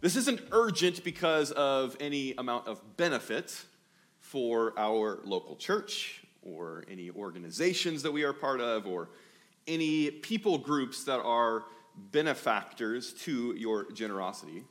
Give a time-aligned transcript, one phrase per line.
[0.00, 3.64] This isn't urgent because of any amount of benefit
[4.20, 9.08] for our local church or any organizations that we are part of or
[9.66, 11.64] any people groups that are
[12.12, 14.64] benefactors to your generosity.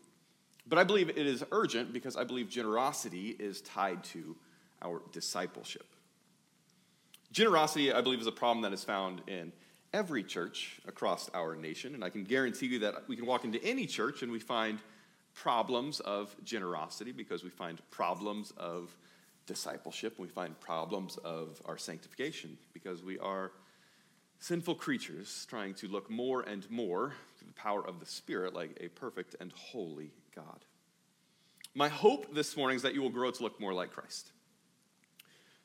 [0.68, 4.36] But I believe it is urgent because I believe generosity is tied to
[4.84, 5.88] our discipleship.
[7.32, 9.52] Generosity, I believe, is a problem that is found in
[9.92, 11.96] every church across our nation.
[11.96, 14.80] And I can guarantee you that we can walk into any church and we find
[15.36, 18.96] problems of generosity because we find problems of
[19.46, 20.18] discipleship.
[20.18, 23.52] We find problems of our sanctification because we are
[24.40, 28.78] sinful creatures trying to look more and more through the power of the Spirit like
[28.80, 30.66] a perfect and holy God.
[31.74, 34.32] My hope this morning is that you will grow to look more like Christ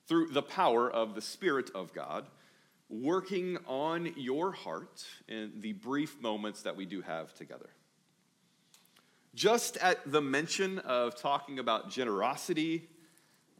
[0.07, 2.27] through the power of the Spirit of God
[2.89, 7.71] working on your heart in the brief moments that we do have together.
[9.34, 12.89] Just at the mention of talking about generosity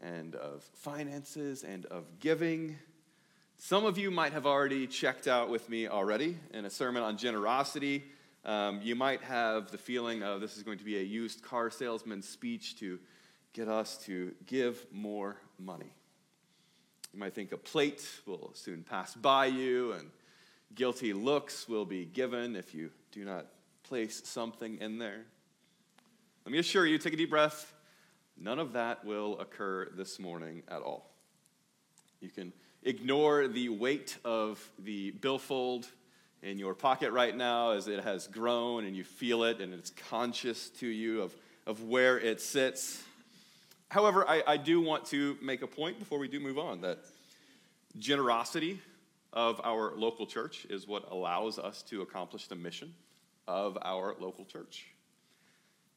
[0.01, 2.77] and of finances and of giving,
[3.57, 7.17] some of you might have already checked out with me already in a sermon on
[7.17, 8.03] generosity.
[8.43, 11.69] Um, you might have the feeling of this is going to be a used car
[11.69, 12.99] salesman's speech to
[13.53, 15.93] get us to give more money.
[17.13, 20.09] You might think a plate will soon pass by you, and
[20.75, 23.45] guilty looks will be given if you do not
[23.83, 25.25] place something in there.
[26.45, 27.71] Let me assure you, take a deep breath.
[28.35, 31.11] None of that will occur this morning at all.
[32.19, 32.51] You can
[32.81, 35.87] ignore the weight of the billfold
[36.41, 39.91] in your pocket right now as it has grown and you feel it and it's
[40.09, 41.35] conscious to you of,
[41.67, 43.03] of where it sits.
[43.89, 46.97] However, I, I do want to make a point before we do move on that
[47.99, 48.81] generosity
[49.31, 52.95] of our local church is what allows us to accomplish the mission
[53.47, 54.87] of our local church.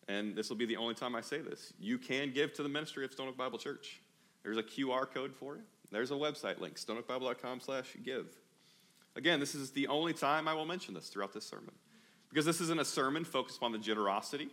[0.08, 1.72] And this will be the only time I say this.
[1.78, 4.00] You can give to the ministry of Stone Oak Bible Church.
[4.42, 5.62] There's a QR code for it.
[5.90, 8.26] There's a website link, stoneoakbible.com slash give.
[9.16, 11.72] Again, this is the only time I will mention this throughout this sermon.
[12.28, 14.48] Because this isn't a sermon focused on the generosity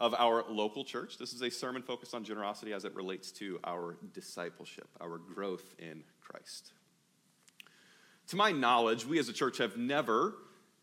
[0.00, 1.16] of our local church.
[1.18, 5.74] This is a sermon focused on generosity as it relates to our discipleship, our growth
[5.78, 6.72] in Christ.
[8.28, 10.34] To my knowledge, we as a church have never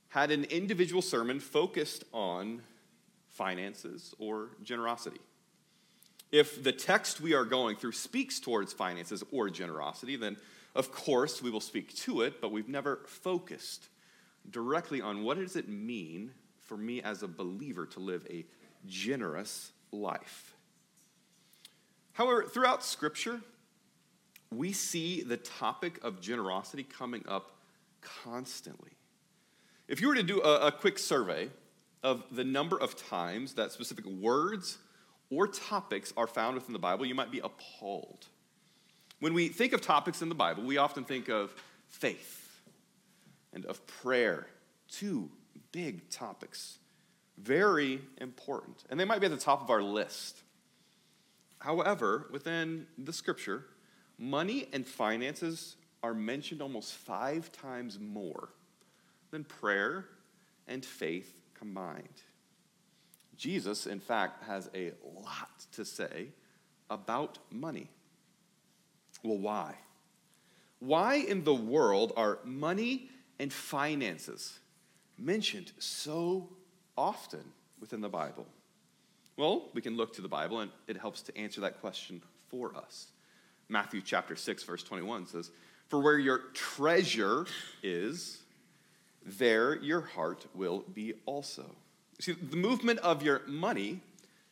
[0.10, 2.62] had an individual sermon focused on
[3.38, 5.20] finances or generosity.
[6.32, 10.38] If the text we are going through speaks towards finances or generosity, then
[10.76, 13.88] of course we will speak to it, but we've never focused
[14.50, 16.32] directly on what does it mean
[16.64, 18.46] for me as a believer to live a
[18.86, 20.54] generous life.
[22.14, 23.42] However, throughout Scripture,
[24.52, 27.58] we see the topic of generosity coming up
[28.02, 28.92] constantly.
[29.88, 31.50] If you were to do a, a quick survey
[32.04, 34.78] of the number of times that specific words
[35.30, 38.28] or topics are found within the Bible, you might be appalled.
[39.20, 41.54] When we think of topics in the Bible, we often think of
[41.90, 42.62] faith
[43.54, 44.48] and of prayer,
[44.90, 45.30] two
[45.72, 46.78] big topics,
[47.38, 50.44] very important, and they might be at the top of our list.
[51.60, 53.66] However, within the scripture,
[54.18, 58.50] money and finances are mentioned almost five times more
[59.32, 60.06] than prayer
[60.68, 62.22] and faith combined.
[63.38, 66.28] Jesus, in fact, has a lot to say
[66.90, 67.90] about money.
[69.24, 69.76] Well, why?
[70.80, 73.10] Why in the world are money
[73.40, 74.60] and finances
[75.18, 76.50] mentioned so
[76.98, 77.44] often
[77.80, 78.46] within the Bible?
[79.38, 82.76] Well, we can look to the Bible and it helps to answer that question for
[82.76, 83.08] us.
[83.70, 85.52] Matthew chapter 6 verse 21 says,
[85.90, 87.46] "For where your treasure
[87.84, 88.44] is,
[89.28, 91.76] there your heart will be also."
[92.20, 94.02] See, the movement of your money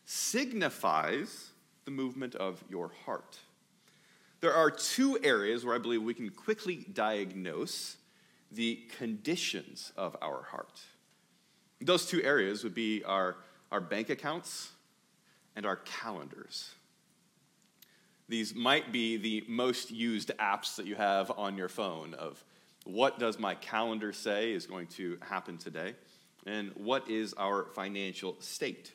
[0.05, 1.49] signifies
[1.85, 3.39] the movement of your heart.
[4.41, 7.97] There are two areas where I believe we can quickly diagnose
[8.51, 10.81] the conditions of our heart.
[11.81, 13.37] Those two areas would be our,
[13.71, 14.71] our bank accounts
[15.55, 16.71] and our calendars.
[18.27, 22.43] These might be the most used apps that you have on your phone of
[22.85, 25.95] what does my calendar say is going to happen today?
[26.45, 28.93] And what is our financial state?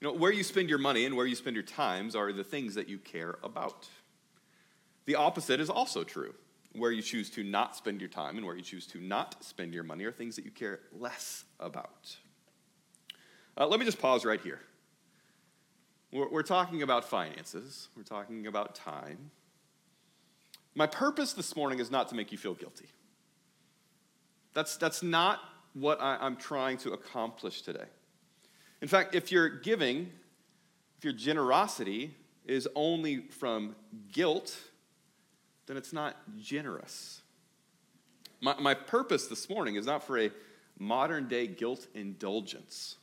[0.00, 2.44] You know, where you spend your money and where you spend your times are the
[2.44, 3.88] things that you care about.
[5.06, 6.34] The opposite is also true.
[6.72, 9.74] Where you choose to not spend your time and where you choose to not spend
[9.74, 12.16] your money are things that you care less about.
[13.56, 14.60] Uh, let me just pause right here.
[16.12, 19.30] We're, we're talking about finances, we're talking about time.
[20.74, 22.88] My purpose this morning is not to make you feel guilty.
[24.54, 25.40] That's, that's not
[25.74, 27.86] what I, I'm trying to accomplish today.
[28.80, 30.10] In fact, if your giving,
[30.98, 32.14] if your generosity
[32.46, 33.74] is only from
[34.12, 34.56] guilt,
[35.66, 37.22] then it's not generous.
[38.40, 40.30] My, my purpose this morning is not for a
[40.78, 42.96] modern day guilt indulgence.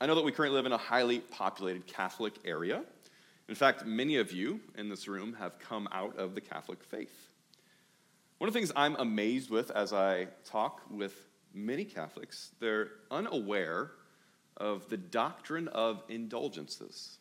[0.00, 2.84] I know that we currently live in a highly populated Catholic area.
[3.48, 7.28] In fact, many of you in this room have come out of the Catholic faith.
[8.36, 11.14] One of the things I'm amazed with as I talk with
[11.54, 13.92] many Catholics, they're unaware
[14.58, 17.18] of the doctrine of indulgences.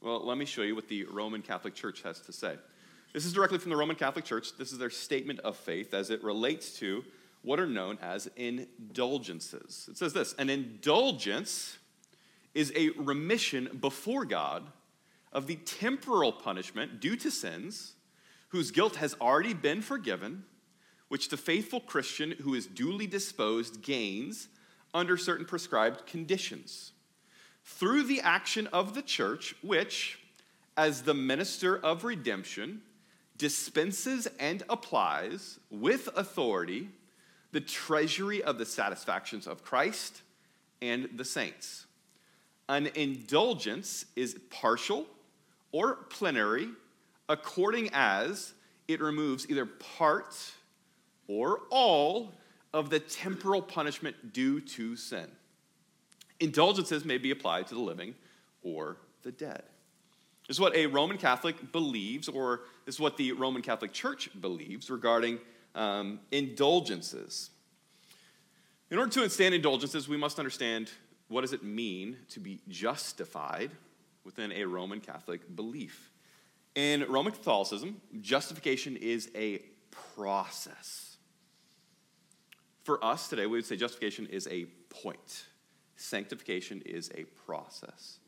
[0.00, 2.56] Well, let me show you what the Roman Catholic Church has to say.
[3.12, 4.56] This is directly from the Roman Catholic Church.
[4.56, 7.04] This is their statement of faith as it relates to
[7.42, 9.88] what are known as indulgences.
[9.90, 11.78] It says this An indulgence
[12.54, 14.64] is a remission before God
[15.32, 17.94] of the temporal punishment due to sins
[18.48, 20.44] whose guilt has already been forgiven,
[21.08, 24.48] which the faithful Christian who is duly disposed gains
[24.94, 26.92] under certain prescribed conditions.
[27.64, 30.18] Through the action of the church, which,
[30.76, 32.80] as the minister of redemption,
[33.36, 36.88] dispenses and applies with authority
[37.52, 40.22] the treasury of the satisfactions of Christ
[40.82, 41.86] and the saints.
[42.68, 45.06] An indulgence is partial
[45.72, 46.68] or plenary
[47.28, 48.54] according as
[48.86, 50.34] it removes either part
[51.26, 52.32] or all
[52.72, 55.26] of the temporal punishment due to sin.
[56.40, 58.14] Indulgences may be applied to the living
[58.62, 59.62] or the dead.
[60.46, 64.30] This is what a Roman Catholic believes, or this is what the Roman Catholic Church
[64.40, 65.38] believes regarding
[65.74, 67.50] um, indulgences.
[68.90, 70.90] In order to understand indulgences, we must understand
[71.28, 73.70] what does it mean to be justified
[74.28, 76.10] within a Roman Catholic belief.
[76.74, 79.62] In Roman Catholicism, justification is a
[80.14, 81.16] process.
[82.82, 85.46] For us today, we would say justification is a point.
[85.96, 88.18] Sanctification is a process.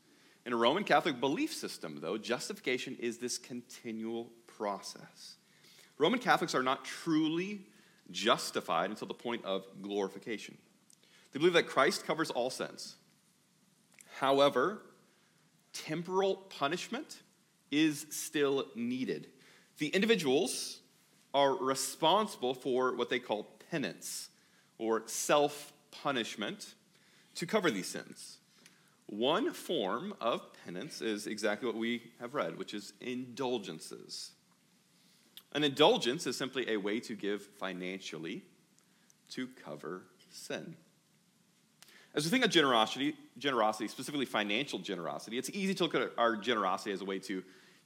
[0.43, 5.35] In a Roman Catholic belief system, though, justification is this continual process.
[5.99, 7.67] Roman Catholics are not truly
[8.09, 10.57] justified until the point of glorification.
[11.31, 12.95] They believe that Christ covers all sins.
[14.17, 14.81] However,
[15.73, 17.21] temporal punishment
[17.71, 19.27] is still needed.
[19.77, 20.79] The individuals
[21.33, 24.29] are responsible for what they call penance
[24.77, 26.75] or self punishment
[27.35, 28.37] to cover these sins.
[29.07, 34.31] One form of penance is exactly what we have read, which is indulgences.
[35.53, 38.43] An indulgence is simply a way to give financially
[39.31, 40.75] to cover sin.
[42.13, 46.35] As we think of generosity, generosity, specifically financial generosity, it's easy to look at our
[46.35, 47.43] generosity as a way to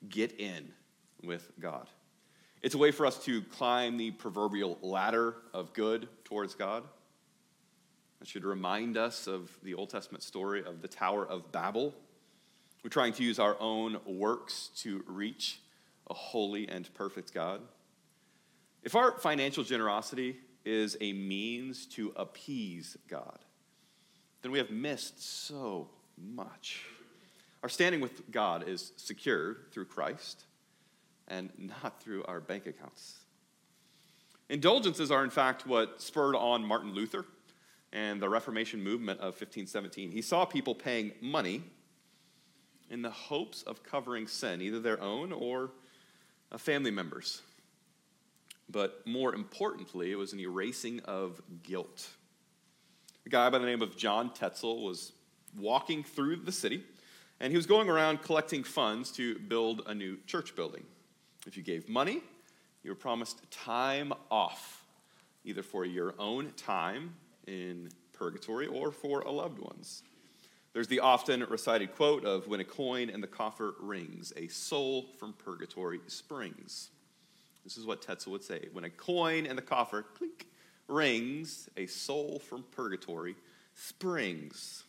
[0.09, 0.71] get in
[1.23, 1.87] with God.
[2.61, 6.83] It's a way for us to climb the proverbial ladder of good towards God.
[8.19, 11.93] That should remind us of the Old Testament story of the Tower of Babel.
[12.83, 15.59] We're trying to use our own works to reach
[16.09, 17.61] a holy and perfect God.
[18.81, 23.39] If our financial generosity is a means to appease God,
[24.45, 25.89] then we have missed so
[26.35, 26.83] much.
[27.63, 30.43] Our standing with God is secured through Christ
[31.27, 33.15] and not through our bank accounts.
[34.47, 37.25] Indulgences are, in fact, what spurred on Martin Luther
[37.91, 40.11] and the Reformation movement of 1517.
[40.11, 41.63] He saw people paying money
[42.91, 45.71] in the hopes of covering sin, either their own or
[46.51, 47.41] a family members.
[48.69, 52.09] But more importantly, it was an erasing of guilt.
[53.25, 55.11] A guy by the name of John Tetzel was
[55.57, 56.83] walking through the city,
[57.39, 60.83] and he was going around collecting funds to build a new church building.
[61.47, 62.21] If you gave money,
[62.83, 64.85] you were promised time off,
[65.43, 67.15] either for your own time
[67.47, 70.03] in purgatory or for a loved one's.
[70.73, 75.07] There's the often recited quote of when a coin in the coffer rings, a soul
[75.17, 76.91] from purgatory springs.
[77.63, 78.67] This is what Tetzel would say.
[78.71, 80.45] When a coin in the coffer, clink,
[80.87, 83.35] rings, a soul from purgatory
[83.73, 84.83] springs.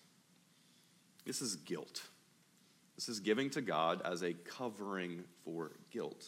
[1.25, 2.03] This is guilt.
[2.95, 6.27] This is giving to God as a covering for guilt.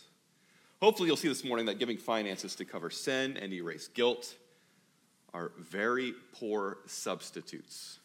[0.80, 4.34] Hopefully, you'll see this morning that giving finances to cover sin and erase guilt
[5.34, 7.98] are very poor substitutes.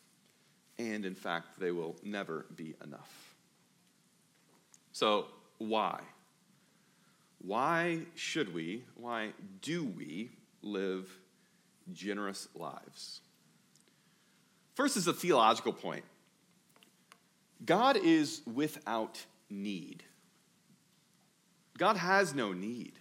[0.79, 3.35] And in fact, they will never be enough.
[4.91, 5.27] So,
[5.57, 6.01] why?
[7.39, 11.09] Why should we, why do we live
[11.91, 13.21] generous lives?
[14.75, 16.03] First is a theological point
[17.65, 20.03] God is without need.
[21.77, 22.93] God has no need.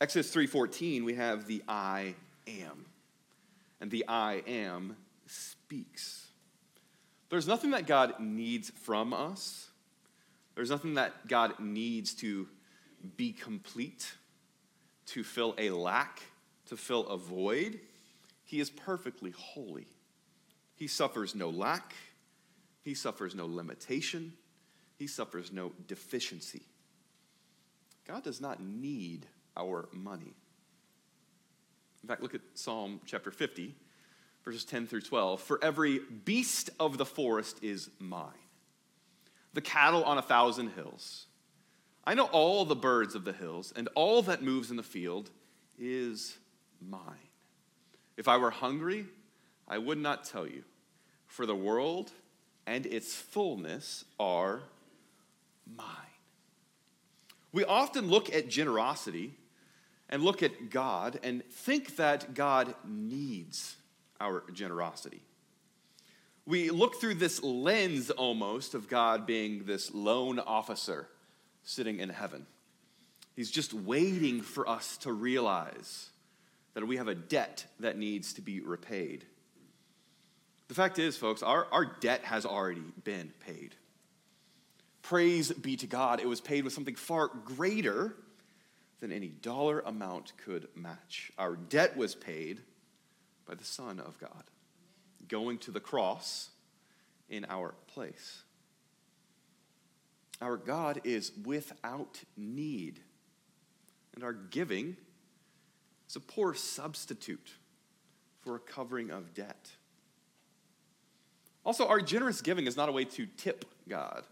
[0.00, 2.14] Exodus 3:14 we have the I
[2.46, 2.86] am.
[3.80, 6.28] And the I am speaks.
[7.28, 9.68] There's nothing that God needs from us.
[10.54, 12.48] There's nothing that God needs to
[13.16, 14.14] be complete,
[15.06, 16.22] to fill a lack,
[16.68, 17.80] to fill a void.
[18.44, 19.86] He is perfectly holy.
[20.74, 21.94] He suffers no lack.
[22.82, 24.32] He suffers no limitation.
[24.96, 26.62] He suffers no deficiency.
[28.06, 30.34] God does not need our money.
[32.02, 33.74] In fact, look at Psalm chapter 50,
[34.44, 35.40] verses 10 through 12.
[35.40, 38.32] For every beast of the forest is mine,
[39.52, 41.26] the cattle on a thousand hills.
[42.04, 45.30] I know all the birds of the hills, and all that moves in the field
[45.78, 46.38] is
[46.80, 47.28] mine.
[48.16, 49.06] If I were hungry,
[49.66, 50.64] I would not tell you,
[51.26, 52.10] for the world
[52.66, 54.60] and its fullness are
[55.76, 55.86] mine.
[57.52, 59.34] We often look at generosity
[60.10, 63.76] and look at God and think that God needs
[64.20, 65.22] our generosity.
[66.46, 71.08] We look through this lens almost of God being this loan officer
[71.62, 72.46] sitting in heaven.
[73.36, 76.10] He's just waiting for us to realize
[76.74, 79.24] that we have a debt that needs to be repaid.
[80.68, 83.74] The fact is, folks, our, our debt has already been paid.
[85.02, 88.14] Praise be to God, it was paid with something far greater
[89.00, 91.32] than any dollar amount could match.
[91.38, 92.60] Our debt was paid
[93.46, 94.44] by the Son of God,
[95.28, 96.50] going to the cross
[97.30, 98.42] in our place.
[100.40, 103.00] Our God is without need,
[104.14, 104.96] and our giving
[106.08, 107.50] is a poor substitute
[108.40, 109.70] for a covering of debt.
[111.64, 114.24] Also, our generous giving is not a way to tip God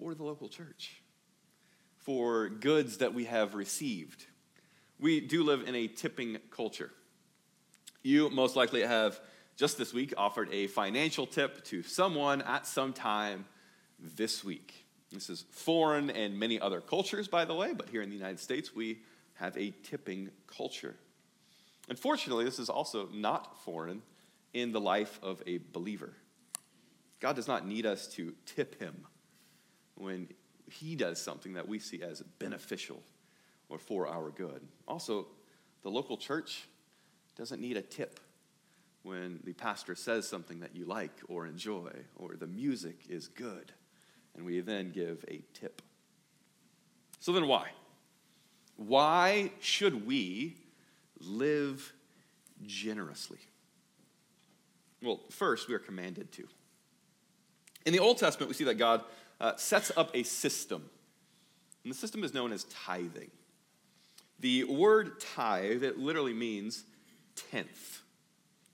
[0.00, 1.00] or the local church
[1.98, 4.26] for goods that we have received.
[5.00, 6.90] We do live in a tipping culture.
[8.02, 9.18] You most likely have
[9.56, 13.46] just this week offered a financial tip to someone at some time
[13.98, 14.86] this week.
[15.10, 18.38] This is foreign in many other cultures, by the way, but here in the United
[18.38, 18.98] States, we
[19.36, 20.96] have a tipping culture.
[21.88, 24.02] Unfortunately, this is also not foreign
[24.52, 26.12] in the life of a believer.
[27.20, 29.06] God does not need us to tip him
[29.94, 30.28] when
[30.70, 33.02] he does something that we see as beneficial
[33.68, 34.60] or for our good.
[34.86, 35.26] Also,
[35.82, 36.68] the local church
[37.36, 38.20] doesn't need a tip
[39.02, 43.70] when the pastor says something that you like or enjoy, or the music is good,
[44.34, 45.80] and we then give a tip.
[47.20, 47.70] So then, why?
[48.76, 50.56] Why should we
[51.20, 51.92] live
[52.64, 53.38] generously?
[55.02, 56.46] Well, first, we are commanded to.
[57.84, 59.02] In the Old Testament, we see that God
[59.40, 60.82] uh, sets up a system.
[61.84, 63.30] And the system is known as tithing.
[64.40, 66.84] The word tithe, it literally means
[67.50, 68.02] tenth.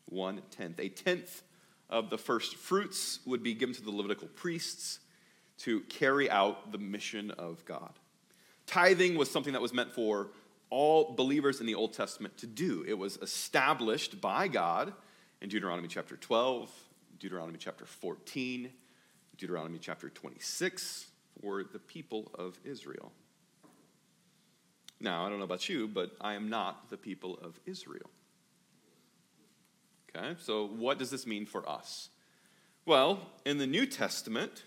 [0.06, 0.80] One tenth.
[0.80, 1.42] A tenth
[1.90, 4.98] of the first fruits would be given to the Levitical priests
[5.58, 7.92] to carry out the mission of God.
[8.66, 10.28] Tithing was something that was meant for
[10.70, 12.84] all believers in the Old Testament to do.
[12.88, 14.92] It was established by God
[15.40, 16.70] in Deuteronomy chapter 12,
[17.18, 18.70] Deuteronomy chapter 14,
[19.36, 21.06] Deuteronomy chapter 26
[21.40, 23.12] for the people of Israel.
[25.00, 28.08] Now, I don't know about you, but I am not the people of Israel.
[30.16, 32.10] Okay, so what does this mean for us?
[32.86, 34.64] Well, in the New Testament,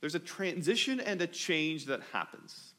[0.00, 2.74] there's a transition and a change that happens.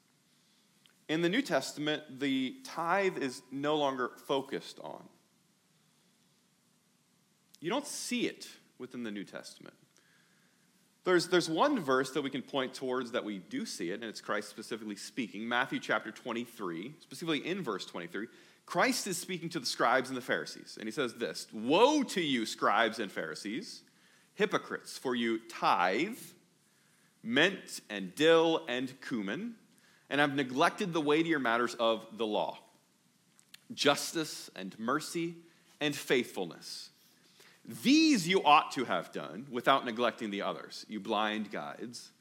[1.11, 5.03] In the New Testament, the tithe is no longer focused on.
[7.59, 9.75] You don't see it within the New Testament.
[11.03, 14.05] There's, there's one verse that we can point towards that we do see it, and
[14.05, 15.45] it's Christ specifically speaking.
[15.45, 18.27] Matthew chapter 23, specifically in verse 23.
[18.65, 22.21] Christ is speaking to the scribes and the Pharisees, and he says this Woe to
[22.21, 23.81] you, scribes and Pharisees,
[24.35, 26.15] hypocrites, for you tithe
[27.21, 29.55] mint and dill and cumin,
[30.11, 32.59] and I've neglected the weightier matters of the law
[33.73, 35.33] justice and mercy
[35.79, 36.89] and faithfulness.
[37.83, 42.11] These you ought to have done without neglecting the others, you blind guides,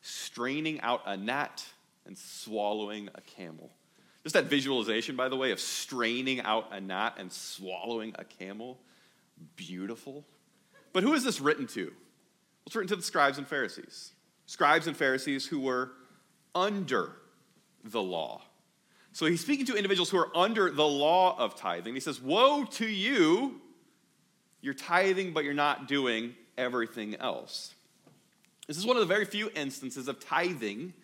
[0.00, 1.62] straining out a gnat
[2.06, 3.70] and swallowing a camel.
[4.22, 8.78] Just that visualization, by the way, of straining out a gnat and swallowing a camel.
[9.56, 10.24] Beautiful.
[10.94, 11.84] But who is this written to?
[11.84, 11.92] Well,
[12.66, 14.12] it's written to the scribes and Pharisees.
[14.46, 15.92] Scribes and Pharisees who were
[16.54, 17.16] under
[17.84, 18.42] the law.
[19.12, 21.94] So he's speaking to individuals who are under the law of tithing.
[21.94, 23.60] He says, Woe to you!
[24.60, 27.74] You're tithing, but you're not doing everything else.
[28.66, 30.94] This is one of the very few instances of tithing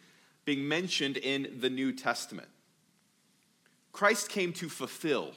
[0.44, 2.48] being mentioned in the New Testament.
[3.92, 5.32] Christ came to fulfill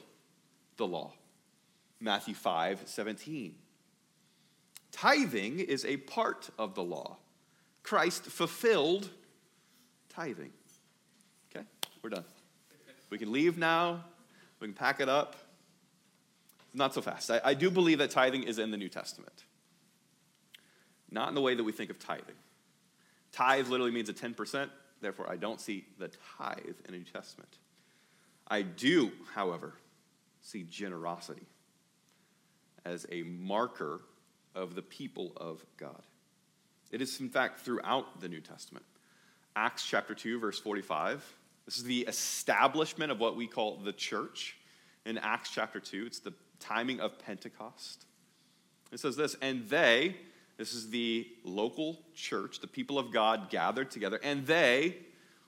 [0.76, 1.12] the law.
[2.00, 3.54] Matthew 5 17.
[4.90, 7.18] Tithing is a part of the law.
[7.82, 9.10] Christ fulfilled
[10.08, 10.52] tithing.
[12.04, 12.24] We're done.
[13.08, 14.04] We can leave now.
[14.60, 15.36] We can pack it up.
[16.74, 17.30] Not so fast.
[17.30, 19.44] I, I do believe that tithing is in the New Testament,
[21.10, 22.34] not in the way that we think of tithing.
[23.32, 24.68] Tithe literally means a 10%,
[25.00, 27.56] therefore, I don't see the tithe in the New Testament.
[28.46, 29.72] I do, however,
[30.42, 31.46] see generosity
[32.84, 34.02] as a marker
[34.54, 36.02] of the people of God.
[36.90, 38.84] It is, in fact, throughout the New Testament.
[39.56, 41.24] Acts chapter 2, verse 45.
[41.64, 44.56] This is the establishment of what we call the church.
[45.06, 48.06] In Acts chapter 2, it's the timing of Pentecost.
[48.92, 50.16] It says this, and they,
[50.56, 54.98] this is the local church, the people of God gathered together, and they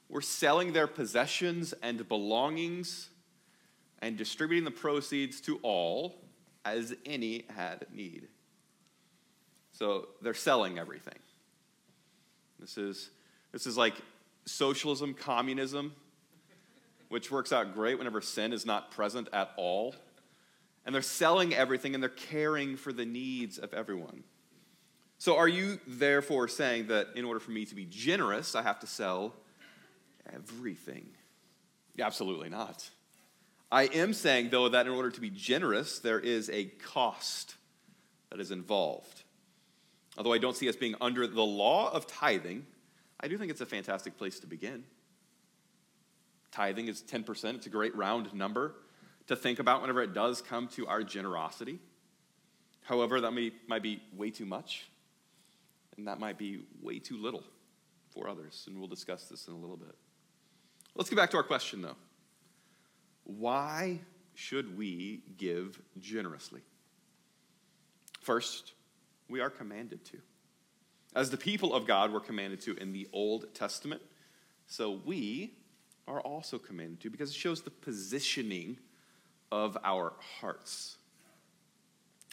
[0.09, 3.09] were selling their possessions and belongings
[4.01, 6.17] and distributing the proceeds to all
[6.65, 8.29] as any had need.
[9.73, 11.19] So they're selling everything.
[12.59, 13.11] This is,
[13.53, 13.95] this is like
[14.45, 15.93] socialism, communism,
[17.09, 19.95] which works out great whenever sin is not present at all.
[20.85, 24.23] And they're selling everything and they're caring for the needs of everyone.
[25.19, 28.81] So, are you therefore saying that in order for me to be generous, I have
[28.81, 29.35] to sell
[30.33, 31.09] everything?
[31.99, 32.89] Absolutely not.
[33.73, 37.57] I am saying, though, that in order to be generous, there is a cost
[38.31, 39.25] that is involved.
[40.17, 42.67] Although I don't see us being under the law of tithing,
[43.19, 44.85] I do think it's a fantastic place to begin.
[46.57, 48.77] Tithing is 10%, it's a great round number
[49.27, 51.79] to think about whenever it does come to our generosity.
[52.81, 54.89] However, that may, might be way too much,
[55.99, 57.43] and that might be way too little
[58.09, 59.95] for others, and we'll discuss this in a little bit.
[60.95, 61.97] Let's get back to our question, though.
[63.25, 64.01] Why
[64.33, 66.63] should we give generously?
[68.23, 68.73] First,
[69.29, 70.19] we are commanded to.
[71.15, 74.01] As the people of God were commanded to in the Old Testament,
[74.67, 75.53] so we
[76.09, 78.79] are also commanded to because it shows the positioning
[79.51, 80.97] of our hearts.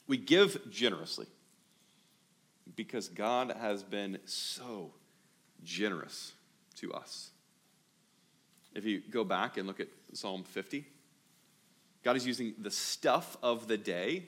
[0.08, 1.28] We give generously
[2.76, 4.92] because God has been so
[5.64, 6.34] generous
[6.76, 7.32] to us.
[8.76, 10.86] If you go back and look at Psalm 50,
[12.04, 14.24] God is using the stuff of the day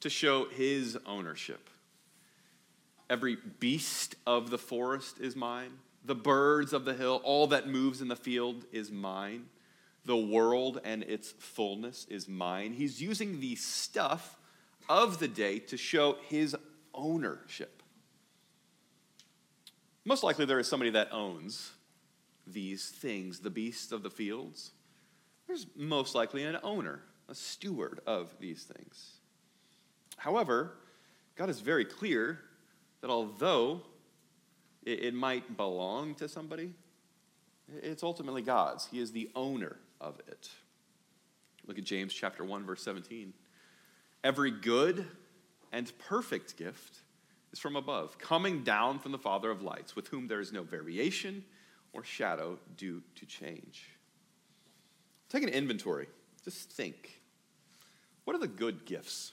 [0.00, 1.68] to show his ownership.
[3.10, 5.72] Every beast of the forest is mine,
[6.04, 9.46] the birds of the hill, all that moves in the field is mine.
[10.04, 12.72] The world and its fullness is mine.
[12.72, 14.38] He's using the stuff
[14.88, 16.56] of the day to show his
[16.94, 17.82] ownership.
[20.04, 21.72] Most likely, there is somebody that owns
[22.46, 24.70] these things, the beasts of the fields.
[25.46, 29.18] There's most likely an owner, a steward of these things.
[30.16, 30.78] However,
[31.36, 32.40] God is very clear
[33.00, 33.82] that although
[34.88, 36.72] it, it might belong to somebody,
[37.82, 38.86] it's ultimately God's.
[38.86, 40.48] He is the owner of it.
[41.66, 43.34] Look at James chapter 1 verse 17.
[44.24, 45.06] Every good
[45.70, 47.00] and perfect gift
[47.52, 50.62] is from above, coming down from the Father of lights, with whom there is no
[50.62, 51.44] variation
[51.92, 53.90] or shadow due to change.
[55.28, 56.06] Take an inventory.
[56.44, 57.20] Just think.
[58.24, 59.32] What are the good gifts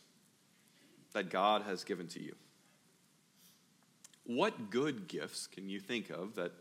[1.13, 2.35] that God has given to you?
[4.25, 6.51] What good gifts can you think of that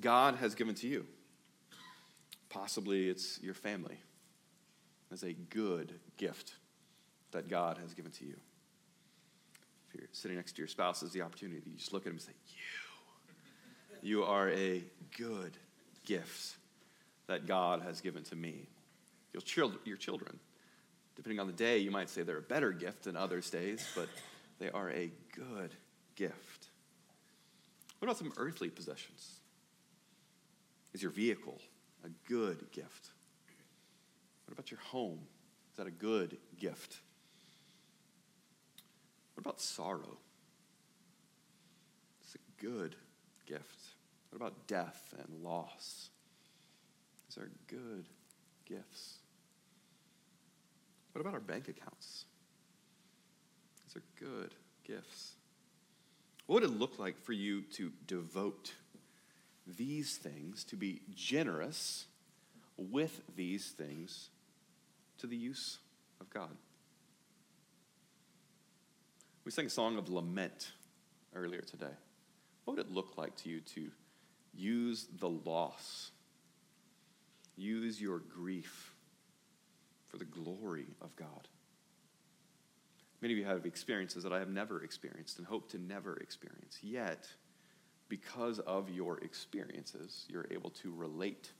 [0.00, 1.06] God has given to you?
[2.48, 3.98] Possibly it's your family
[5.12, 6.54] as a good gift
[7.32, 8.36] that God has given to you.
[9.88, 11.62] If you're sitting next to your spouse, there's the opportunity.
[11.66, 12.32] You just look at him and say,
[14.02, 14.04] You.
[14.04, 14.82] You are a
[15.16, 15.56] good
[16.04, 16.56] gift
[17.26, 18.66] that God has given to me.
[19.32, 20.38] Your, your children,
[21.16, 24.08] depending on the day, you might say they're a better gift than others' days, but
[24.58, 25.72] they are a good
[26.16, 26.51] gift.
[28.02, 29.38] What about some earthly possessions?
[30.92, 31.60] Is your vehicle
[32.04, 33.10] a good gift?
[34.44, 35.20] What about your home?
[35.70, 36.96] Is that a good gift?
[39.34, 40.18] What about sorrow?
[42.22, 42.96] It's a good
[43.46, 43.78] gift.
[44.30, 46.10] What about death and loss?
[47.28, 48.06] These are good
[48.66, 49.18] gifts.
[51.12, 52.24] What about our bank accounts?
[53.86, 55.34] These are good gifts.
[56.46, 58.74] What would it look like for you to devote
[59.66, 62.06] these things, to be generous
[62.76, 64.30] with these things
[65.18, 65.78] to the use
[66.20, 66.56] of God?
[69.44, 70.72] We sang a song of lament
[71.34, 71.94] earlier today.
[72.64, 73.90] What would it look like to you to
[74.54, 76.10] use the loss,
[77.56, 78.94] use your grief
[80.06, 81.48] for the glory of God?
[83.22, 86.78] Many of you have experiences that I have never experienced and hope to never experience.
[86.82, 87.28] Yet,
[88.08, 91.52] because of your experiences, you're able to relate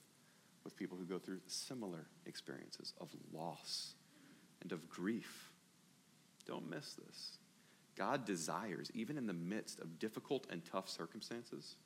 [0.65, 3.95] with people who go through similar experiences of loss
[4.61, 5.51] and of grief.
[6.47, 7.39] Don't miss this.
[7.97, 11.77] God desires, even in the midst of difficult and tough circumstances,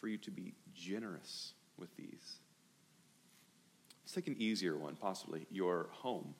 [0.00, 2.38] for you to be generous with these.
[4.02, 6.34] Let's take an easier one, possibly your home.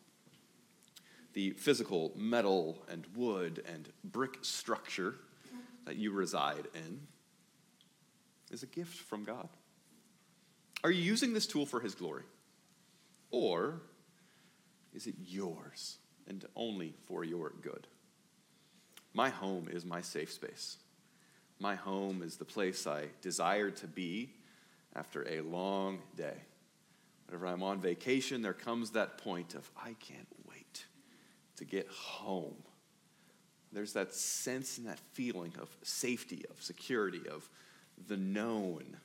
[1.32, 5.16] The physical metal and wood and brick structure
[5.86, 7.00] that you reside in
[8.50, 9.48] is a gift from God.
[10.84, 12.24] Are you using this tool for His glory?
[13.30, 13.80] Or
[14.94, 15.96] is it yours
[16.28, 17.86] and only for your good?
[19.14, 20.78] My home is my safe space.
[21.58, 24.30] My home is the place I desire to be
[24.94, 26.36] after a long day.
[27.26, 30.26] Whenever I'm on vacation, there comes that point of, I can't
[31.62, 32.56] to get home.
[33.72, 37.48] There's that sense and that feeling of safety, of security, of
[38.08, 38.96] the known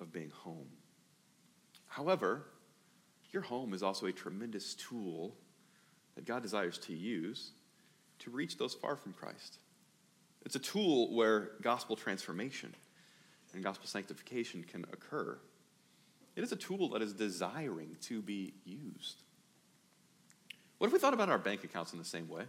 [0.00, 0.68] of being home.
[1.88, 2.46] However,
[3.32, 5.34] your home is also a tremendous tool
[6.14, 7.50] that God desires to use
[8.20, 9.58] to reach those far from Christ.
[10.44, 12.74] It's a tool where gospel transformation
[13.52, 15.36] and gospel sanctification can occur.
[16.36, 19.22] It is a tool that is desiring to be used.
[20.84, 22.42] What if we thought about our bank accounts in the same way?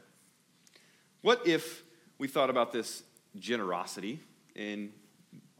[1.21, 1.83] What if
[2.17, 3.03] we thought about this
[3.39, 4.19] generosity
[4.55, 4.91] in,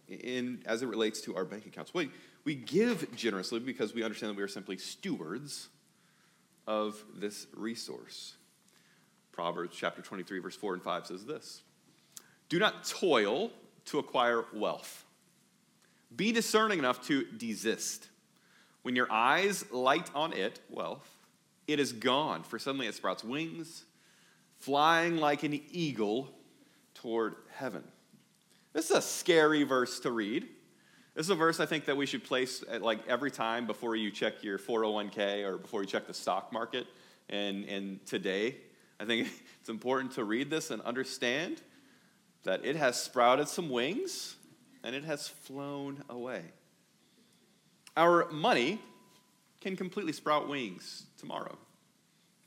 [0.09, 1.93] in, as it relates to our bank accounts?
[1.93, 2.11] We,
[2.43, 5.69] we give generously because we understand that we are simply stewards
[6.67, 8.35] of this resource.
[9.31, 11.61] Proverbs chapter 23, verse 4 and 5 says this
[12.49, 13.51] Do not toil
[13.85, 15.05] to acquire wealth.
[16.13, 18.09] Be discerning enough to desist.
[18.81, 21.14] When your eyes light on it, wealth,
[21.67, 23.85] it is gone, for suddenly it sprouts wings,
[24.59, 26.29] flying like an eagle
[26.93, 27.83] toward heaven.
[28.73, 30.47] This is a scary verse to read.
[31.15, 33.95] This is a verse I think that we should place at like every time before
[33.95, 36.87] you check your 401k or before you check the stock market.
[37.29, 38.57] And, and today,
[38.99, 41.61] I think it's important to read this and understand
[42.43, 44.35] that it has sprouted some wings
[44.83, 46.43] and it has flown away.
[47.97, 48.79] Our money
[49.61, 51.57] can completely sprout wings tomorrow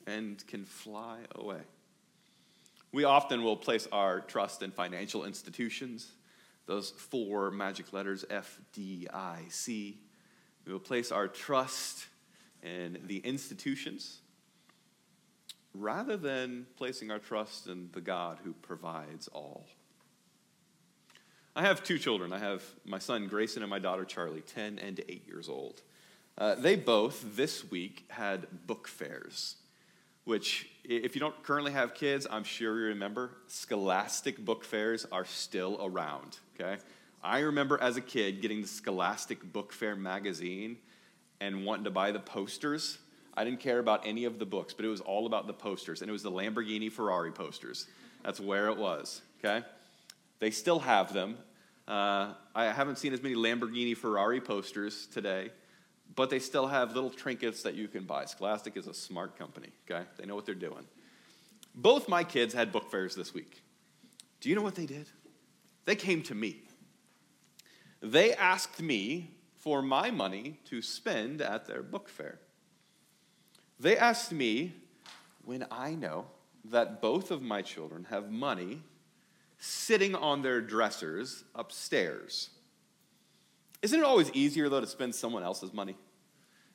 [0.06, 1.60] and can fly away.
[2.92, 6.12] We often will place our trust in financial institutions,
[6.66, 9.98] those four magic letters F D I C.
[10.64, 12.06] We will place our trust
[12.62, 14.20] in the institutions
[15.74, 19.66] rather than placing our trust in the God who provides all.
[21.56, 22.32] I have two children.
[22.32, 25.82] I have my son Grayson and my daughter Charlie, 10 and 8 years old.
[26.38, 29.56] Uh, they both this week had book fairs,
[30.24, 35.24] which, if you don't currently have kids, I'm sure you remember, scholastic book fairs are
[35.24, 36.80] still around, okay?
[37.22, 40.76] I remember as a kid getting the Scholastic Book Fair magazine
[41.40, 42.98] and wanting to buy the posters
[43.38, 46.02] I didn't care about any of the books, but it was all about the posters,
[46.02, 47.86] and it was the Lamborghini Ferrari posters.
[48.24, 49.64] That's where it was, okay?
[50.40, 51.36] They still have them.
[51.86, 55.52] Uh, I haven't seen as many Lamborghini Ferrari posters today,
[56.18, 58.24] but they still have little trinkets that you can buy.
[58.24, 60.04] Scholastic is a smart company, okay?
[60.16, 60.84] They know what they're doing.
[61.76, 63.62] Both my kids had book fairs this week.
[64.40, 65.06] Do you know what they did?
[65.84, 66.56] They came to me.
[68.02, 72.40] They asked me for my money to spend at their book fair.
[73.78, 74.74] They asked me
[75.44, 76.26] when I know
[76.64, 78.82] that both of my children have money
[79.60, 82.50] sitting on their dressers upstairs.
[83.82, 85.96] Isn't it always easier, though, to spend someone else's money?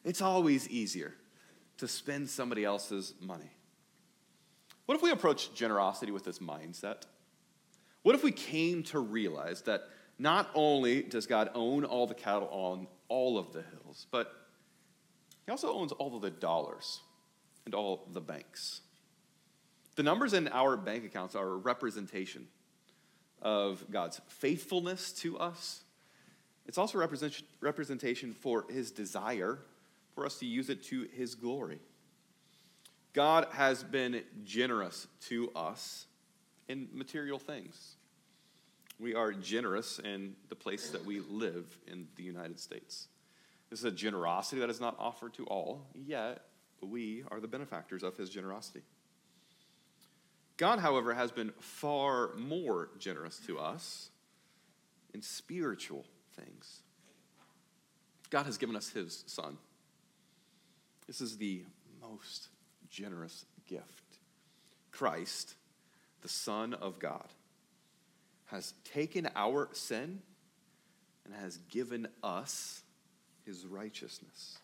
[0.03, 1.13] It's always easier
[1.77, 3.51] to spend somebody else's money.
[4.85, 7.03] What if we approach generosity with this mindset?
[8.01, 9.83] What if we came to realize that
[10.19, 14.31] not only does God own all the cattle on all of the hills, but
[15.45, 17.01] he also owns all of the dollars
[17.65, 18.81] and all the banks.
[19.95, 22.47] The numbers in our bank accounts are a representation
[23.41, 25.83] of God's faithfulness to us.
[26.65, 27.07] It's also a
[27.61, 29.59] representation for his desire
[30.13, 31.79] for us to use it to his glory.
[33.13, 36.07] God has been generous to us
[36.67, 37.95] in material things.
[38.99, 43.07] We are generous in the place that we live in the United States.
[43.69, 46.43] This is a generosity that is not offered to all, yet
[46.81, 48.81] we are the benefactors of his generosity.
[50.57, 54.09] God, however, has been far more generous to us
[55.13, 56.81] in spiritual things.
[58.29, 59.57] God has given us his son.
[61.07, 61.63] This is the
[62.01, 62.49] most
[62.89, 64.03] generous gift.
[64.91, 65.55] Christ,
[66.21, 67.27] the Son of God,
[68.45, 70.21] has taken our sin
[71.25, 72.83] and has given us
[73.45, 74.59] his righteousness.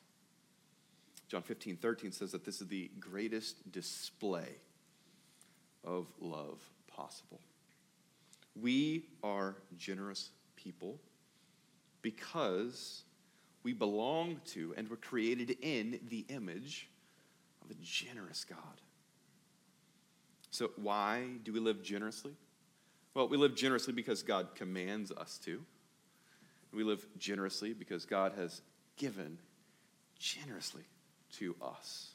[1.27, 4.49] John 15, 13 says that this is the greatest display
[5.83, 7.39] of love possible.
[8.59, 10.99] We are generous people
[12.01, 13.03] because
[13.63, 16.89] we belong to and were created in the image
[17.63, 18.81] of a generous God.
[20.51, 22.33] So, why do we live generously?
[23.13, 25.61] Well, we live generously because God commands us to.
[26.73, 28.61] We live generously because God has
[28.97, 29.39] given
[30.17, 30.83] generously
[31.37, 32.13] to us.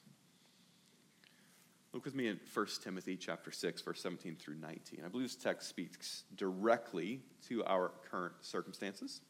[1.92, 5.02] Look with me in 1 Timothy chapter 6 verse 17 through 19.
[5.04, 9.20] I believe this text speaks directly to our current circumstances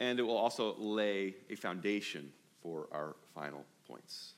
[0.00, 2.32] and it will also lay a foundation
[2.62, 4.32] for our final points.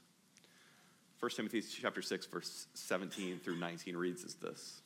[1.21, 4.83] 1 Timothy chapter 6 verse 17 through 19 reads as this.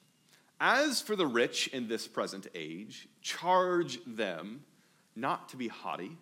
[0.60, 4.62] As for the rich in this present age, charge them
[5.14, 6.16] not to be haughty,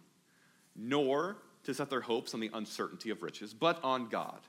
[0.76, 4.40] nor to set their hopes on the uncertainty of riches, but on God,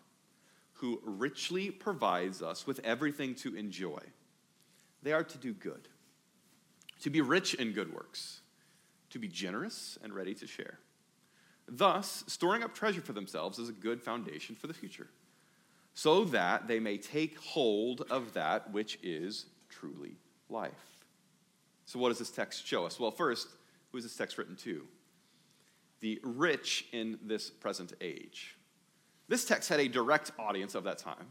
[0.73, 3.99] who richly provides us with everything to enjoy.
[5.01, 5.87] They are to do good,
[7.01, 8.41] to be rich in good works,
[9.15, 10.77] to be generous and ready to share.
[11.69, 15.07] Thus, storing up treasure for themselves is a good foundation for the future
[15.93, 20.17] so that they may take hold of that which is truly
[20.49, 21.05] life.
[21.85, 22.99] So, what does this text show us?
[22.99, 23.47] Well, first,
[23.93, 24.85] who is this text written to?
[26.01, 28.57] The rich in this present age.
[29.29, 31.27] This text had a direct audience of that time,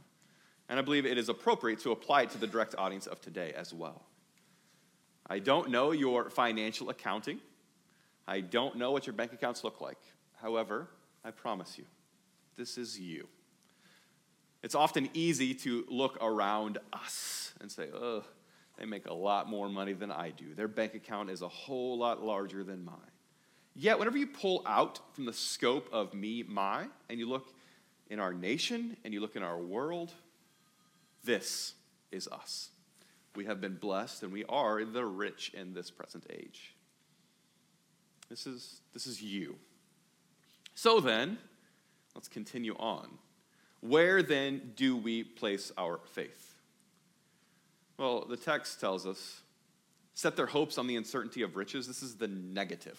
[0.70, 3.52] and I believe it is appropriate to apply it to the direct audience of today
[3.54, 4.06] as well.
[5.26, 7.40] I don't know your financial accounting.
[8.26, 9.98] I don't know what your bank accounts look like.
[10.40, 10.88] However,
[11.24, 11.84] I promise you,
[12.56, 13.28] this is you.
[14.62, 18.24] It's often easy to look around us and say, ugh,
[18.78, 20.54] they make a lot more money than I do.
[20.54, 22.96] Their bank account is a whole lot larger than mine.
[23.76, 27.52] Yet, whenever you pull out from the scope of me, my, and you look
[28.08, 30.12] in our nation and you look in our world,
[31.24, 31.74] this
[32.12, 32.70] is us.
[33.34, 36.73] We have been blessed and we are the rich in this present age.
[38.34, 39.54] This is, this is you.
[40.74, 41.38] So then,
[42.16, 43.06] let's continue on.
[43.80, 46.56] Where then do we place our faith?
[47.96, 49.42] Well, the text tells us
[50.14, 51.86] set their hopes on the uncertainty of riches.
[51.86, 52.98] This is the negative.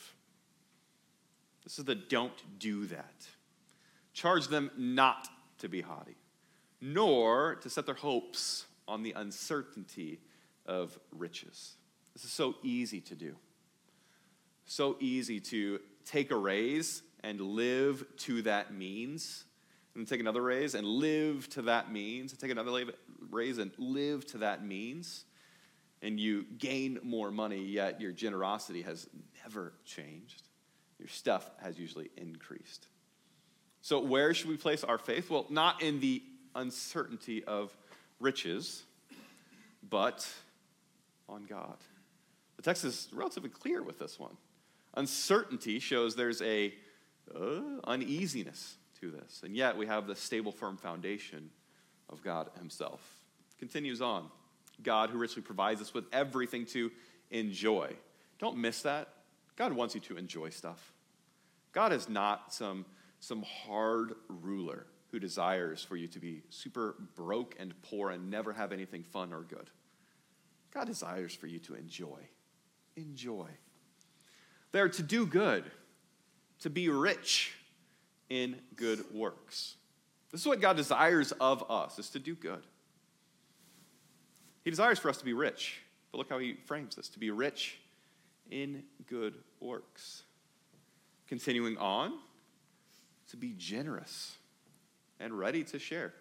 [1.66, 3.28] This is the don't do that.
[4.14, 6.16] Charge them not to be haughty,
[6.80, 10.22] nor to set their hopes on the uncertainty
[10.66, 11.76] of riches.
[12.14, 13.36] This is so easy to do.
[14.66, 19.46] So easy to take a raise and live to that means
[19.96, 22.86] and take another raise and live to that means, and take another
[23.32, 25.26] raise and live to that means,
[26.02, 29.08] and you gain more money, yet your generosity has
[29.44, 30.44] never changed.
[31.00, 32.88] Your stuff has usually increased.
[33.82, 35.30] So, where should we place our faith?
[35.30, 36.24] Well, not in the
[36.56, 37.76] uncertainty of
[38.20, 38.84] riches,
[39.90, 40.28] but
[41.30, 41.78] on God.
[42.58, 44.36] The text is relatively clear with this one.
[44.96, 46.74] Uncertainty shows there's a
[47.34, 49.42] uh, uneasiness to this.
[49.44, 51.50] And yet we have the stable, firm foundation
[52.10, 53.02] of God Himself.
[53.60, 54.30] Continues on
[54.84, 56.92] God who richly provides us with everything to
[57.32, 57.94] enjoy.
[58.40, 59.10] Don't miss that.
[59.56, 60.94] God wants you to enjoy stuff.
[61.72, 62.86] God is not some,
[63.20, 68.52] some hard ruler who desires for you to be super broke and poor and never
[68.54, 69.70] have anything fun or good.
[70.74, 72.20] God desires for you to enjoy.
[72.98, 73.48] Enjoy.
[74.76, 75.64] They are to do good,
[76.60, 77.54] to be rich,
[78.30, 79.76] in good works.
[80.34, 82.62] This is what God desires of us, is to do good.
[84.66, 85.80] He desires for us to be rich.
[86.12, 87.80] But look how he frames this to be rich
[88.52, 90.24] in good works.
[91.30, 92.12] Continuing on,
[93.30, 94.36] to be generous
[95.22, 96.14] and ready to share.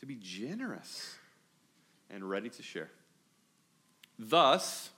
[0.00, 1.14] To be generous
[2.10, 2.90] and ready to share.
[4.18, 4.90] Thus,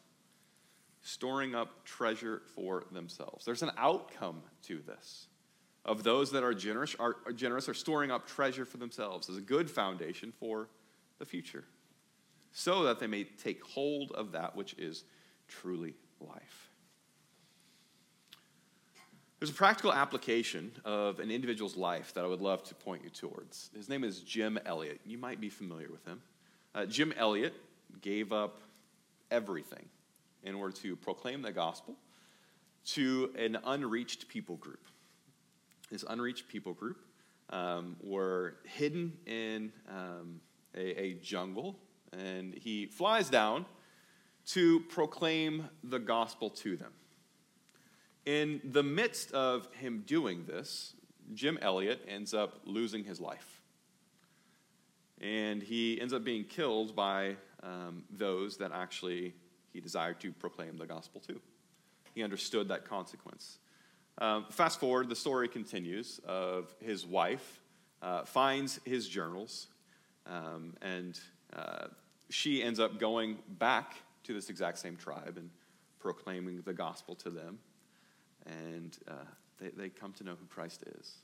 [1.03, 3.45] storing up treasure for themselves.
[3.45, 5.27] There's an outcome to this.
[5.85, 9.37] of those that are generous are, are generous are storing up treasure for themselves as
[9.37, 10.69] a good foundation for
[11.19, 11.65] the future,
[12.53, 15.05] so that they may take hold of that which is
[15.49, 16.69] truly life.
[19.41, 23.11] There's a practical application of an individual's life that I would love to point you
[23.11, 23.71] towards.
[23.75, 25.01] His name is Jim Elliot.
[25.05, 26.23] You might be familiar with him.
[26.77, 27.55] Uh, Jim Elliot
[28.01, 28.61] gave up
[29.33, 29.89] everything
[30.43, 31.95] in order to proclaim the gospel
[32.85, 34.85] to an unreached people group.
[35.91, 36.99] This unreached people group
[37.51, 40.41] um, were hidden in um,
[40.75, 41.79] a, a jungle,
[42.13, 43.67] and he flies down
[44.47, 46.93] to proclaim the gospel to them.
[48.25, 50.95] In the midst of him doing this,
[51.35, 53.61] Jim Elliot ends up losing his life.
[55.21, 59.35] And he ends up being killed by um, those that actually
[59.73, 61.41] he desired to proclaim the gospel to.
[62.15, 63.59] He understood that consequence.
[64.19, 67.61] Um, fast forward, the story continues of his wife
[68.03, 69.69] uh, finds his journals,
[70.27, 71.19] um, and
[71.55, 71.87] uh,
[72.29, 75.51] she ends up going back to this exact same tribe and
[75.99, 77.59] proclaiming the gospel to them
[78.47, 79.25] and uh,
[79.61, 81.19] they, they come to know who Christ is.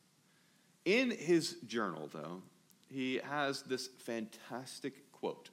[0.85, 2.43] In his journal, though,
[2.89, 5.51] he has this fantastic quote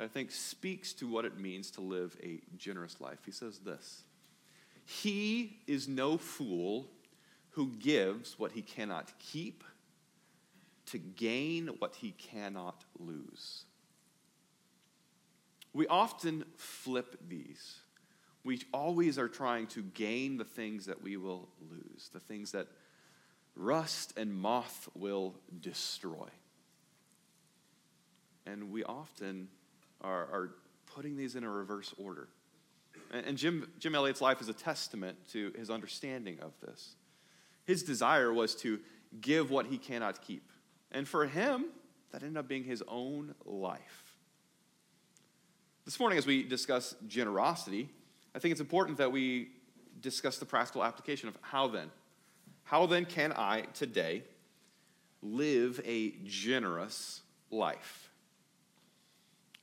[0.00, 3.18] I think speaks to what it means to live a generous life.
[3.24, 4.02] He says this
[4.84, 6.88] He is no fool
[7.50, 9.64] who gives what he cannot keep
[10.86, 13.64] to gain what he cannot lose.
[15.72, 17.80] We often flip these
[18.44, 22.68] we always are trying to gain the things that we will lose, the things that
[23.54, 26.28] rust and moth will destroy.
[28.46, 29.48] And we often
[30.00, 30.54] are, are
[30.86, 32.28] putting these in a reverse order.
[33.12, 36.94] And, and Jim, Jim Elliot's life is a testament to his understanding of this.
[37.64, 38.80] His desire was to
[39.20, 40.50] give what he cannot keep.
[40.92, 41.66] And for him,
[42.12, 44.16] that ended up being his own life.
[45.84, 47.88] This morning, as we discuss generosity,
[48.34, 49.48] I think it's important that we
[50.00, 51.90] discuss the practical application of how then.
[52.64, 54.22] How then can I today
[55.22, 58.09] live a generous life?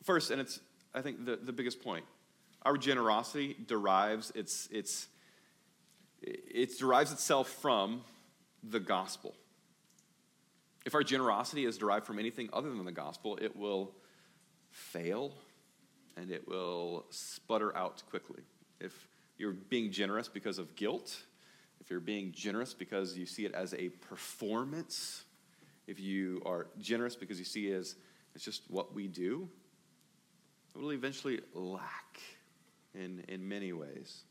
[0.08, 0.62] First, and it's,
[0.94, 2.06] I think, the, the biggest point,
[2.62, 5.08] our generosity derives its, its,
[6.22, 8.04] it derives itself from
[8.64, 9.36] the gospel.
[10.86, 13.92] If our generosity is derived from anything other than the gospel, it will
[14.72, 15.34] fail
[16.16, 18.44] and it will sputter out quickly
[18.80, 21.18] if you're being generous because of guilt,
[21.82, 25.26] if you're being generous because you see it as a performance,
[25.86, 27.96] if you are generous because you see it as
[28.36, 29.50] it's just what we do,
[30.78, 32.20] will eventually lack
[32.94, 34.24] in, in many ways.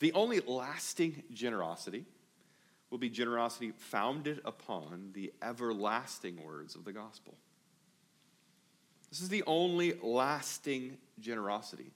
[0.00, 2.04] The only lasting generosity
[2.90, 7.36] will be generosity founded upon the everlasting words of the gospel.
[9.10, 11.92] This is the only lasting generosity.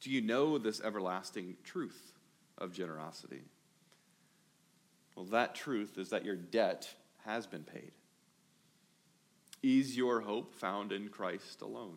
[0.00, 2.12] Do you know this everlasting truth
[2.56, 3.42] of generosity?
[5.16, 7.90] Well, that truth is that your debt has been paid.
[9.62, 11.96] Is your hope found in Christ alone?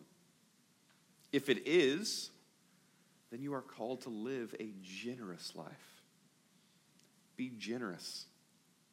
[1.32, 2.30] If it is,
[3.32, 6.02] then you are called to live a generous life.
[7.38, 8.26] Be generous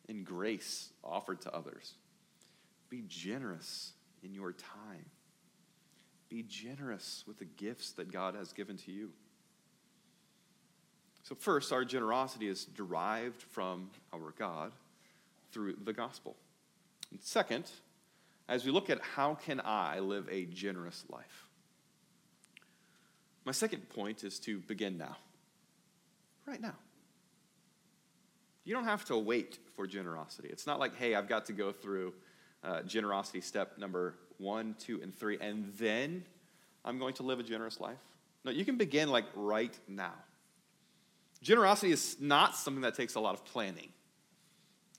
[0.08, 1.94] in grace offered to others.
[2.88, 5.04] Be generous in your time.
[6.28, 9.10] Be generous with the gifts that God has given to you.
[11.22, 14.72] So, first, our generosity is derived from our God
[15.52, 16.36] through the gospel.
[17.10, 17.70] And second,
[18.48, 21.47] as we look at how can I live a generous life?
[23.48, 25.16] My second point is to begin now.
[26.44, 26.74] Right now.
[28.64, 30.50] You don't have to wait for generosity.
[30.52, 32.12] It's not like, hey, I've got to go through
[32.62, 36.26] uh, generosity step number one, two, and three, and then
[36.84, 37.96] I'm going to live a generous life.
[38.44, 40.12] No, you can begin like right now.
[41.40, 43.88] Generosity is not something that takes a lot of planning.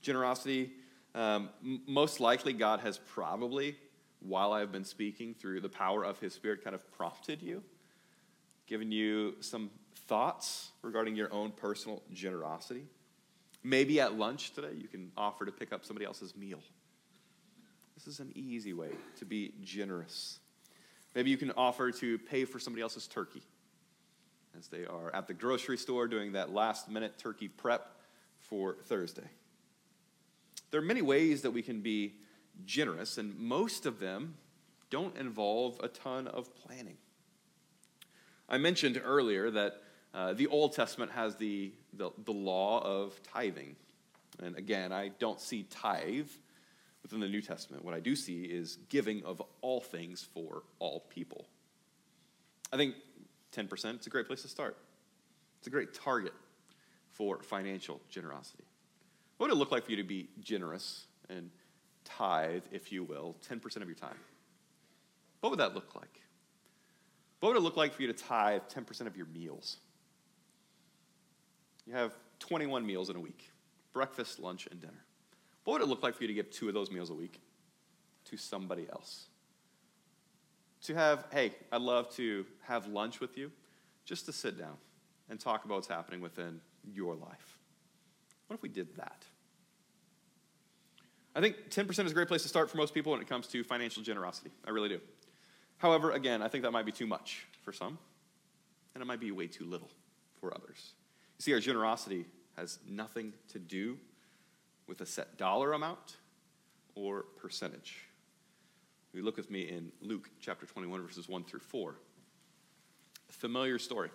[0.01, 0.71] Generosity,
[1.13, 1.49] um,
[1.86, 3.78] most likely, God has probably,
[4.21, 7.61] while I've been speaking through the power of His Spirit, kind of prompted you,
[8.70, 9.72] given you some
[10.07, 12.86] thoughts regarding your own personal generosity.
[13.63, 16.59] Maybe at lunch today, you can offer to pick up somebody else's meal.
[17.95, 20.39] This is an easy way to be generous.
[21.15, 23.41] Maybe you can offer to pay for somebody else's turkey
[24.57, 27.97] as they are at the grocery store doing that last minute turkey prep
[28.38, 29.30] for Thursday.
[30.70, 32.13] There are many ways that we can be
[32.65, 34.36] generous, and most of them
[34.91, 36.97] don't involve a ton of planning.
[38.49, 39.81] I mentioned earlier that
[40.13, 43.75] uh, the Old Testament has the, the, the law of tithing.
[44.41, 46.29] And again, I don't see tithe
[47.03, 47.85] within the New Testament.
[47.85, 51.45] What I do see is giving of all things for all people.
[52.73, 52.95] I think
[53.55, 54.77] 10% is a great place to start.
[55.59, 56.33] It's a great target
[57.11, 58.63] for financial generosity.
[59.37, 61.49] What would it look like for you to be generous and
[62.03, 64.17] tithe, if you will, 10% of your time?
[65.41, 66.18] What would that look like?
[67.39, 69.77] What would it look like for you to tithe 10% of your meals?
[71.85, 73.51] You have 21 meals in a week
[73.91, 75.03] breakfast, lunch, and dinner.
[75.63, 77.41] What would it look like for you to give two of those meals a week
[78.25, 79.25] to somebody else?
[80.83, 83.51] To have, hey, I'd love to have lunch with you,
[84.05, 84.77] just to sit down
[85.29, 86.61] and talk about what's happening within
[86.93, 87.57] your life.
[88.47, 89.25] What if we did that?
[91.35, 93.47] I think 10% is a great place to start for most people when it comes
[93.47, 94.51] to financial generosity.
[94.65, 94.99] I really do.
[95.80, 97.97] However, again, I think that might be too much for some,
[98.93, 99.89] and it might be way too little
[100.39, 100.93] for others.
[101.38, 102.25] You see, our generosity
[102.57, 103.97] has nothing to do
[104.88, 106.17] with a set dollar amount
[106.95, 108.05] or percentage.
[109.13, 111.95] You look with me in Luke chapter 21, verses 1 through 4.
[113.30, 114.09] A familiar story.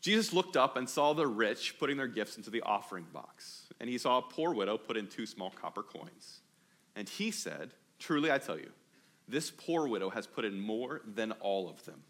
[0.00, 3.90] Jesus looked up and saw the rich putting their gifts into the offering box, and
[3.90, 6.40] he saw a poor widow put in two small copper coins.
[6.94, 8.70] And he said, Truly I tell you,
[9.32, 12.02] this poor widow has put in more than all of them.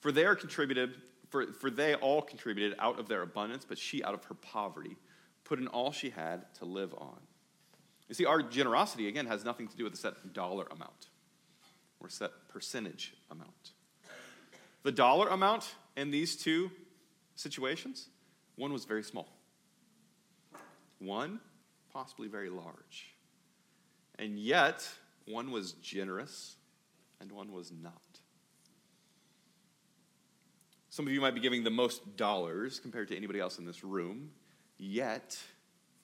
[0.00, 0.94] For they are contributed,
[1.30, 4.98] for, for they all contributed out of their abundance, but she out of her poverty
[5.44, 7.18] put in all she had to live on.
[8.08, 11.08] You see, our generosity, again, has nothing to do with a set dollar amount
[12.00, 13.72] or set percentage amount.
[14.82, 16.70] The dollar amount in these two
[17.34, 18.08] situations,
[18.56, 19.28] one was very small,
[20.98, 21.40] one
[21.92, 23.14] possibly very large.
[24.18, 24.86] And yet,
[25.26, 26.56] one was generous
[27.20, 28.02] and one was not.
[30.88, 33.84] Some of you might be giving the most dollars compared to anybody else in this
[33.84, 34.30] room,
[34.78, 35.38] yet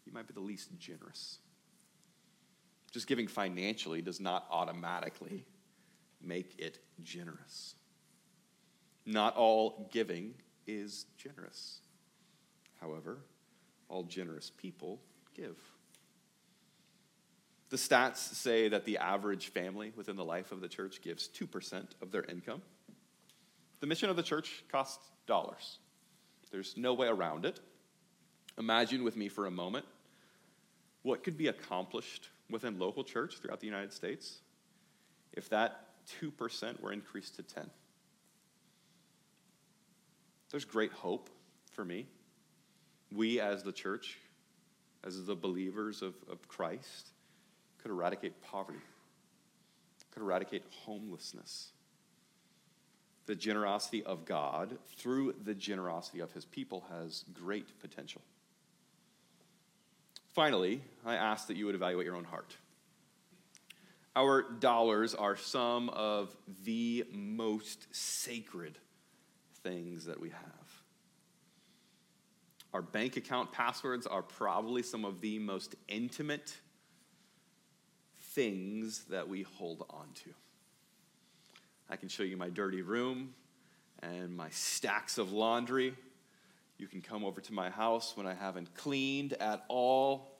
[0.05, 1.39] you might be the least generous.
[2.91, 5.47] Just giving financially does not automatically
[6.21, 7.75] make it generous.
[9.07, 10.35] Not all giving
[10.67, 11.81] is generous.
[12.81, 13.25] However,
[13.89, 15.01] all generous people
[15.35, 15.57] give.
[17.73, 21.87] The stats say that the average family within the life of the church gives 2%
[22.03, 22.61] of their income.
[23.81, 25.79] The mission of the church costs dollars.
[26.51, 27.61] There's no way around it.
[28.59, 29.87] Imagine with me for a moment
[31.01, 34.43] what could be accomplished within local church throughout the United States
[35.33, 35.87] if that
[36.21, 37.71] 2% were increased to 10.
[40.51, 41.31] There's great hope
[41.71, 42.07] for me.
[43.11, 44.19] We as the church,
[45.03, 47.12] as the believers of, of Christ,
[47.83, 48.79] could eradicate poverty,
[50.13, 51.71] could eradicate homelessness.
[53.27, 58.23] The generosity of God through the generosity of his people has great potential.
[60.33, 62.57] Finally, I ask that you would evaluate your own heart.
[64.15, 68.79] Our dollars are some of the most sacred
[69.63, 70.83] things that we have.
[72.75, 76.57] Our bank account passwords are probably some of the most intimate
[78.35, 80.31] things that we hold on to.
[81.89, 83.35] I can show you my dirty room
[84.03, 85.95] and my stacks of laundry.
[86.79, 90.39] You can come over to my house when I haven't cleaned at all.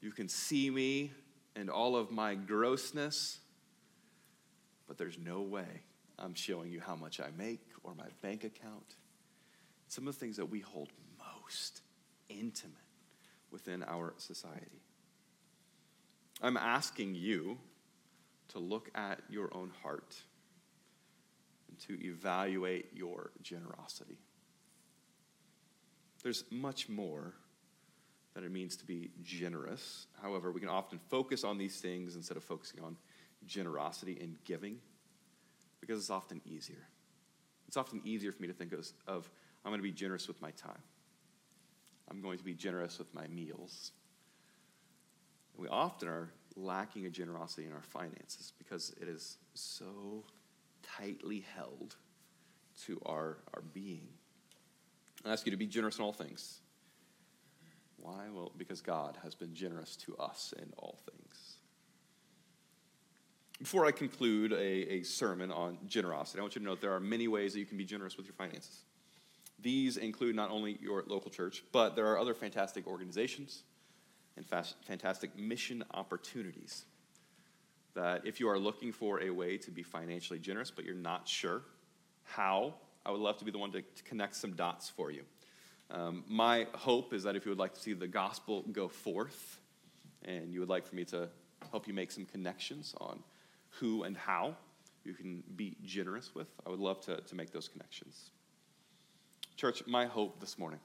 [0.00, 1.12] You can see me
[1.56, 3.38] and all of my grossness.
[4.86, 5.82] But there's no way
[6.18, 8.96] I'm showing you how much I make or my bank account.
[9.88, 11.82] Some of the things that we hold most
[12.28, 12.76] intimate
[13.50, 14.82] within our society.
[16.40, 17.58] I'm asking you
[18.48, 20.16] to look at your own heart
[21.68, 24.18] and to evaluate your generosity.
[26.22, 27.34] There's much more
[28.34, 30.06] that it means to be generous.
[30.22, 32.96] However, we can often focus on these things instead of focusing on
[33.46, 34.78] generosity and giving
[35.80, 36.88] because it's often easier.
[37.66, 39.30] It's often easier for me to think of, of
[39.64, 40.82] I'm going to be generous with my time.
[42.10, 43.92] I'm going to be generous with my meals.
[45.58, 50.24] We often are lacking a generosity in our finances because it is so
[50.96, 51.96] tightly held
[52.84, 54.06] to our, our being.
[55.24, 56.60] I ask you to be generous in all things.
[57.96, 58.26] Why?
[58.32, 61.56] Well, because God has been generous to us in all things.
[63.58, 67.00] Before I conclude a, a sermon on generosity, I want you to know there are
[67.00, 68.84] many ways that you can be generous with your finances.
[69.60, 73.64] These include not only your local church, but there are other fantastic organizations
[74.38, 76.86] and fast, fantastic mission opportunities
[77.94, 81.28] that if you are looking for a way to be financially generous, but you're not
[81.28, 81.62] sure
[82.22, 82.74] how,
[83.04, 85.22] I would love to be the one to, to connect some dots for you.
[85.90, 89.60] Um, my hope is that if you would like to see the gospel go forth,
[90.24, 91.28] and you would like for me to
[91.70, 93.18] help you make some connections on
[93.70, 94.54] who and how
[95.04, 98.30] you can be generous with, I would love to, to make those connections.
[99.56, 100.78] Church, my hope this morning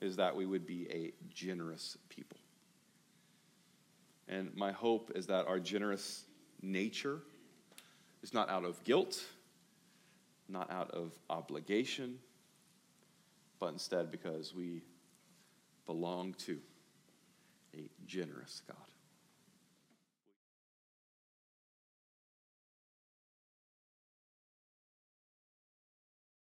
[0.00, 2.38] is that we would be a generous people.
[4.28, 6.24] And my hope is that our generous
[6.62, 7.20] nature
[8.22, 9.22] is not out of guilt,
[10.48, 12.18] not out of obligation,
[13.58, 14.82] but instead because we
[15.86, 16.58] belong to
[17.74, 18.89] a generous God.